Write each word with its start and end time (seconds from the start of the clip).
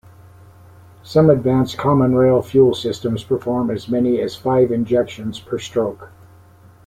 Some 1.03 1.29
advanced 1.29 1.77
common 1.77 2.15
rail 2.15 2.41
fuel 2.41 2.73
systems 2.73 3.23
perform 3.23 3.69
as 3.69 3.87
many 3.87 4.19
as 4.19 4.35
five 4.35 4.71
injections 4.71 5.39
per 5.39 5.59
stroke. 5.59 6.09